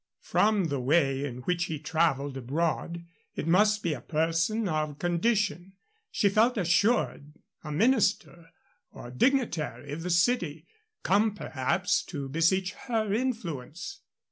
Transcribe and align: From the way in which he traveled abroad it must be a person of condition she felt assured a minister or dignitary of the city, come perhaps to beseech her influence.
From 0.23 0.69
the 0.69 0.79
way 0.79 1.23
in 1.25 1.41
which 1.41 1.65
he 1.65 1.77
traveled 1.77 2.35
abroad 2.35 3.05
it 3.35 3.45
must 3.45 3.83
be 3.83 3.93
a 3.93 4.01
person 4.01 4.67
of 4.67 4.97
condition 4.97 5.73
she 6.09 6.27
felt 6.27 6.57
assured 6.57 7.35
a 7.63 7.71
minister 7.71 8.49
or 8.89 9.11
dignitary 9.11 9.91
of 9.91 10.01
the 10.01 10.09
city, 10.09 10.65
come 11.03 11.35
perhaps 11.35 12.03
to 12.05 12.27
beseech 12.29 12.73
her 12.73 13.13
influence. 13.13 13.99